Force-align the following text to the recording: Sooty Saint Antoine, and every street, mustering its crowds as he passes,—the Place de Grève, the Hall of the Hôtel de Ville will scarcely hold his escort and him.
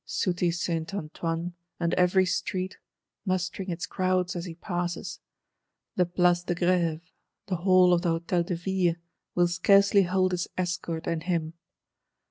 Sooty 0.03 0.49
Saint 0.49 0.95
Antoine, 0.95 1.53
and 1.79 1.93
every 1.93 2.25
street, 2.25 2.79
mustering 3.23 3.69
its 3.69 3.85
crowds 3.85 4.35
as 4.35 4.45
he 4.45 4.55
passes,—the 4.55 6.05
Place 6.07 6.41
de 6.41 6.55
Grève, 6.55 7.01
the 7.45 7.57
Hall 7.57 7.93
of 7.93 8.01
the 8.01 8.19
Hôtel 8.19 8.43
de 8.47 8.55
Ville 8.55 8.95
will 9.35 9.47
scarcely 9.47 10.01
hold 10.01 10.31
his 10.31 10.47
escort 10.57 11.05
and 11.05 11.21
him. 11.25 11.53